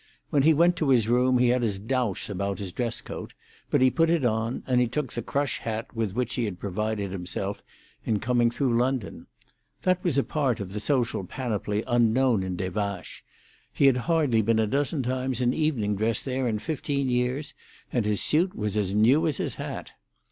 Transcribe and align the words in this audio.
When 0.31 0.41
he 0.41 0.51
went 0.55 0.77
to 0.77 0.89
his 0.89 1.07
room 1.07 1.37
he 1.37 1.49
had 1.49 1.61
his 1.61 1.77
doubts 1.77 2.27
about 2.27 2.57
his 2.57 2.71
dress 2.71 3.01
coat; 3.01 3.35
but 3.69 3.81
he 3.81 3.91
put 3.91 4.09
it 4.09 4.25
on, 4.25 4.63
and 4.65 4.81
he 4.81 4.87
took 4.87 5.13
the 5.13 5.21
crush 5.21 5.59
hat 5.59 5.95
with 5.95 6.13
which 6.15 6.33
he 6.33 6.45
had 6.45 6.59
provided 6.59 7.11
himself 7.11 7.61
in 8.03 8.17
coming 8.17 8.49
through 8.49 8.75
London. 8.75 9.27
That 9.83 10.03
was 10.03 10.17
a 10.17 10.23
part 10.23 10.59
of 10.59 10.73
the 10.73 10.79
social 10.79 11.23
panoply 11.23 11.83
unknown 11.85 12.41
in 12.41 12.55
Des 12.55 12.71
Vaches; 12.71 13.21
he 13.71 13.85
had 13.85 13.97
hardly 13.97 14.41
been 14.41 14.57
a 14.57 14.65
dozen 14.65 15.03
times 15.03 15.39
in 15.39 15.53
evening 15.53 15.95
dress 15.97 16.23
there 16.23 16.47
in 16.47 16.57
fifteen 16.57 17.07
years, 17.07 17.53
and 17.93 18.03
his 18.03 18.23
suit 18.23 18.55
was 18.55 18.75
as 18.77 18.95
new 18.95 19.27
as 19.27 19.37
his 19.37 19.53
hat. 19.61 19.91